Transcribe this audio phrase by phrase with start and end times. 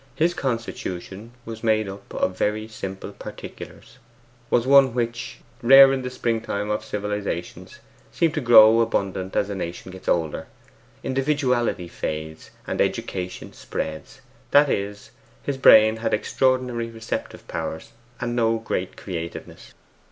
[0.15, 3.99] His constitution was made up of very simple particulars;
[4.49, 7.77] was one which, rare in the spring time of civilizations,
[8.11, 10.47] seems to grow abundant as a nation gets older,
[11.03, 15.11] individuality fades, and education spreads; that is,
[15.43, 19.71] his brain had extraordinary receptive powers, and no great creativeness.